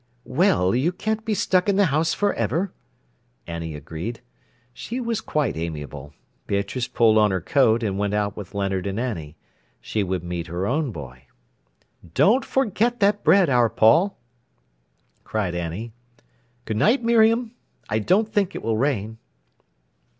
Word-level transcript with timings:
"Well, 0.25 0.73
you 0.73 0.91
can't 0.91 1.23
be 1.23 1.35
stuck 1.35 1.69
in 1.69 1.75
the 1.75 1.85
house 1.93 2.11
for 2.11 2.33
ever," 2.33 2.73
Annie 3.45 3.75
agreed. 3.75 4.19
She 4.73 4.99
was 4.99 5.21
quite 5.21 5.55
amiable. 5.55 6.11
Beatrice 6.47 6.87
pulled 6.87 7.19
on 7.19 7.29
her 7.29 7.39
coat, 7.39 7.83
and 7.83 7.99
went 7.99 8.15
out 8.15 8.35
with 8.35 8.55
Leonard 8.55 8.87
and 8.87 8.99
Annie. 8.99 9.35
She 9.79 10.01
would 10.01 10.23
meet 10.23 10.47
her 10.47 10.65
own 10.65 10.91
boy. 10.91 11.27
"Don't 12.15 12.43
forget 12.43 12.99
that 12.99 13.23
bread, 13.23 13.47
our 13.47 13.69
Paul," 13.69 14.17
cried 15.23 15.53
Annie. 15.53 15.93
"Good 16.65 16.77
night, 16.77 17.03
Miriam. 17.03 17.53
I 17.87 17.99
don't 17.99 18.33
think 18.33 18.55
it 18.55 18.63
will 18.63 18.77
rain." 18.77 19.19